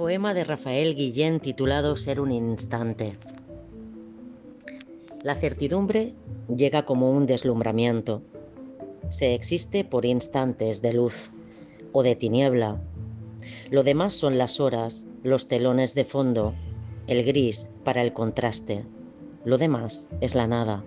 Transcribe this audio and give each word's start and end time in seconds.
Poema 0.00 0.32
de 0.32 0.44
Rafael 0.44 0.94
Guillén 0.94 1.40
titulado 1.40 1.94
Ser 1.94 2.22
un 2.22 2.32
instante. 2.32 3.18
La 5.22 5.34
certidumbre 5.34 6.14
llega 6.48 6.86
como 6.86 7.10
un 7.10 7.26
deslumbramiento. 7.26 8.22
Se 9.10 9.34
existe 9.34 9.84
por 9.84 10.06
instantes 10.06 10.80
de 10.80 10.94
luz 10.94 11.30
o 11.92 12.02
de 12.02 12.16
tiniebla. 12.16 12.80
Lo 13.70 13.82
demás 13.82 14.14
son 14.14 14.38
las 14.38 14.58
horas, 14.58 15.04
los 15.22 15.48
telones 15.48 15.94
de 15.94 16.04
fondo, 16.04 16.54
el 17.06 17.22
gris 17.22 17.70
para 17.84 18.00
el 18.00 18.14
contraste. 18.14 18.86
Lo 19.44 19.58
demás 19.58 20.08
es 20.22 20.34
la 20.34 20.46
nada. 20.46 20.82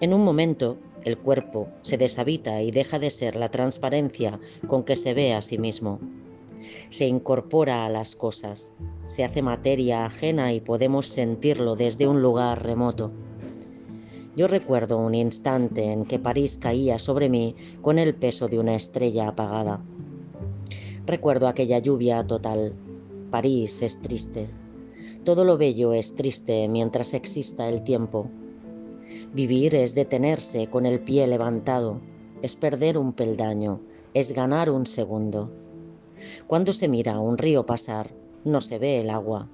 En 0.00 0.14
un 0.14 0.24
momento, 0.24 0.78
el 1.02 1.18
cuerpo 1.18 1.68
se 1.82 1.98
deshabita 1.98 2.62
y 2.62 2.70
deja 2.70 2.98
de 2.98 3.10
ser 3.10 3.36
la 3.36 3.50
transparencia 3.50 4.40
con 4.68 4.84
que 4.84 4.96
se 4.96 5.12
ve 5.12 5.34
a 5.34 5.42
sí 5.42 5.58
mismo 5.58 6.00
se 6.90 7.06
incorpora 7.06 7.84
a 7.84 7.88
las 7.88 8.16
cosas, 8.16 8.72
se 9.04 9.24
hace 9.24 9.42
materia 9.42 10.06
ajena 10.06 10.52
y 10.52 10.60
podemos 10.60 11.06
sentirlo 11.06 11.76
desde 11.76 12.06
un 12.06 12.22
lugar 12.22 12.62
remoto. 12.62 13.12
Yo 14.36 14.48
recuerdo 14.48 14.98
un 14.98 15.14
instante 15.14 15.92
en 15.92 16.04
que 16.04 16.18
París 16.18 16.56
caía 16.56 16.98
sobre 16.98 17.28
mí 17.28 17.54
con 17.82 17.98
el 17.98 18.14
peso 18.14 18.48
de 18.48 18.58
una 18.58 18.74
estrella 18.74 19.28
apagada. 19.28 19.80
Recuerdo 21.06 21.46
aquella 21.46 21.78
lluvia 21.78 22.26
total. 22.26 22.74
París 23.30 23.82
es 23.82 24.00
triste. 24.02 24.48
Todo 25.24 25.44
lo 25.44 25.56
bello 25.56 25.92
es 25.92 26.16
triste 26.16 26.68
mientras 26.68 27.14
exista 27.14 27.68
el 27.68 27.84
tiempo. 27.84 28.28
Vivir 29.32 29.74
es 29.74 29.94
detenerse 29.94 30.68
con 30.68 30.84
el 30.86 31.00
pie 31.00 31.26
levantado, 31.26 32.00
es 32.42 32.56
perder 32.56 32.98
un 32.98 33.12
peldaño, 33.12 33.80
es 34.14 34.32
ganar 34.32 34.68
un 34.70 34.86
segundo. 34.86 35.50
Cuando 36.46 36.72
se 36.72 36.88
mira 36.88 37.18
un 37.18 37.38
río 37.38 37.66
pasar, 37.66 38.10
no 38.44 38.60
se 38.60 38.78
ve 38.78 39.00
el 39.00 39.10
agua. 39.10 39.48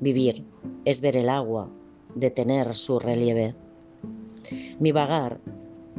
Vivir 0.00 0.44
es 0.84 1.00
ver 1.00 1.16
el 1.16 1.28
agua, 1.28 1.68
detener 2.14 2.74
su 2.74 2.98
relieve. 2.98 3.54
Mi 4.78 4.92
vagar 4.92 5.40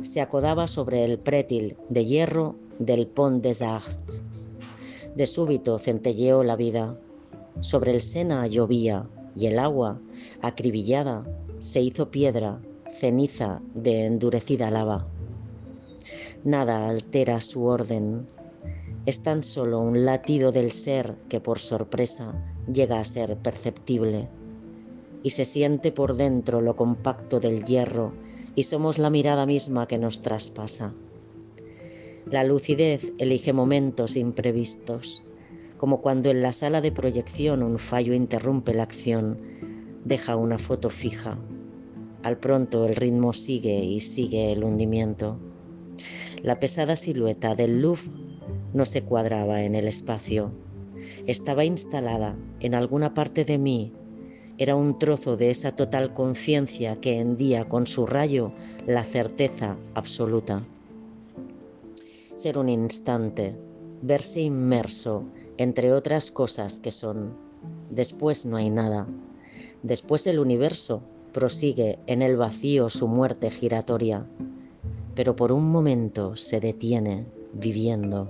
se 0.02 0.22
acodaba 0.22 0.68
sobre 0.68 1.04
el 1.04 1.20
prétil 1.20 1.78
de 1.90 2.06
hierro 2.06 2.56
del 2.80 3.08
Pont 3.08 3.44
des 3.44 3.62
Arts. 3.62 4.24
De 5.16 5.28
súbito 5.28 5.78
centelleó 5.78 6.44
la 6.44 6.56
vida. 6.56 6.98
Sobre 7.62 7.92
el 7.92 8.02
Sena 8.02 8.48
llovía 8.48 9.08
y 9.36 9.48
el 9.48 9.60
agua, 9.60 10.00
acribillada, 10.42 11.26
se 11.60 11.82
hizo 11.82 12.10
piedra, 12.10 12.62
ceniza 12.92 13.62
de 13.74 14.06
endurecida 14.06 14.72
lava. 14.72 15.06
Nada 16.44 16.88
altera 16.88 17.42
su 17.42 17.66
orden, 17.66 18.26
es 19.10 19.24
tan 19.24 19.42
solo 19.42 19.80
un 19.80 20.06
latido 20.06 20.52
del 20.52 20.72
ser 20.72 21.16
que 21.30 21.42
por 21.42 21.58
sorpresa 21.58 22.32
llega 22.72 23.00
a 23.00 23.04
ser 23.04 23.36
perceptible 23.38 24.30
y 25.24 25.32
se 25.32 25.46
siente 25.46 25.92
por 25.92 26.16
dentro 26.16 26.62
lo 26.62 26.76
compacto 26.76 27.40
del 27.40 27.66
hierro 27.66 28.14
y 28.54 28.64
somos 28.64 29.00
la 29.00 29.10
mirada 29.10 29.48
misma 29.48 29.88
que 29.88 29.98
nos 29.98 30.22
traspasa. 30.22 30.94
La 32.30 32.44
lucidez 32.44 33.12
elige 33.18 33.52
momentos 33.52 34.16
imprevistos, 34.16 35.26
como 35.78 36.02
cuando 36.02 36.30
en 36.30 36.44
la 36.44 36.54
sala 36.54 36.80
de 36.80 36.92
proyección 36.92 37.64
un 37.64 37.80
fallo 37.80 38.14
interrumpe 38.14 38.76
la 38.76 38.84
acción, 38.84 39.40
deja 40.06 40.36
una 40.36 40.60
foto 40.60 40.92
fija. 40.92 41.36
Al 42.22 42.38
pronto 42.38 42.86
el 42.86 42.96
ritmo 42.96 43.34
sigue 43.34 43.84
y 43.84 44.02
sigue 44.02 44.52
el 44.52 44.64
hundimiento. 44.64 45.40
La 46.44 46.60
pesada 46.60 46.96
silueta 46.96 47.56
del 47.56 47.82
Louvre 47.82 48.29
no 48.74 48.86
se 48.86 49.02
cuadraba 49.02 49.64
en 49.64 49.76
el 49.76 49.88
espacio. 49.88 50.52
Estaba 51.28 51.66
instalada 51.66 52.36
en 52.60 52.76
alguna 52.76 53.14
parte 53.14 53.46
de 53.46 53.58
mí. 53.58 53.94
Era 54.58 54.76
un 54.76 55.00
trozo 55.00 55.38
de 55.38 55.52
esa 55.52 55.76
total 55.76 56.14
conciencia 56.14 57.00
que 57.00 57.20
hendía 57.20 57.68
con 57.68 57.88
su 57.88 58.06
rayo 58.06 58.52
la 58.86 59.04
certeza 59.04 59.78
absoluta. 59.94 60.64
Ser 62.36 62.58
un 62.58 62.70
instante, 62.70 63.56
verse 64.02 64.42
inmerso 64.42 65.26
entre 65.58 65.92
otras 65.92 66.32
cosas 66.32 66.80
que 66.80 66.92
son. 66.92 67.34
Después 67.90 68.46
no 68.46 68.58
hay 68.58 68.70
nada. 68.70 69.08
Después 69.84 70.26
el 70.28 70.40
universo 70.40 71.02
prosigue 71.34 72.00
en 72.08 72.22
el 72.22 72.38
vacío 72.38 72.90
su 72.90 73.08
muerte 73.08 73.52
giratoria, 73.52 74.26
pero 75.16 75.36
por 75.36 75.52
un 75.52 75.70
momento 75.70 76.36
se 76.36 76.60
detiene 76.60 77.26
viviendo. 77.54 78.30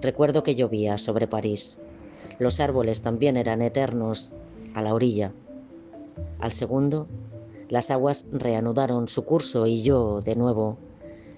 Recuerdo 0.00 0.42
que 0.42 0.54
llovía 0.54 0.98
sobre 0.98 1.26
París. 1.26 1.78
Los 2.38 2.60
árboles 2.60 3.02
también 3.02 3.36
eran 3.36 3.62
eternos 3.62 4.32
a 4.74 4.82
la 4.82 4.94
orilla. 4.94 5.32
Al 6.38 6.52
segundo, 6.52 7.06
las 7.68 7.90
aguas 7.90 8.26
reanudaron 8.32 9.08
su 9.08 9.24
curso 9.24 9.66
y 9.66 9.82
yo, 9.82 10.20
de 10.20 10.36
nuevo, 10.36 10.78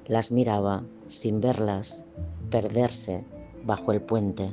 las 0.06 0.31
miraba 0.31 0.82
sin 1.06 1.41
verlas 1.41 2.04
perderse 2.50 3.25
bajo 3.65 3.93
el 3.93 4.03
puente. 4.03 4.48